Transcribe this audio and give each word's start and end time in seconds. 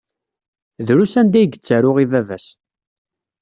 Drus 0.87 1.13
anda 1.21 1.37
ay 1.39 1.47
yettaru 1.51 1.91
i 2.03 2.05
baba-s. 2.11 2.47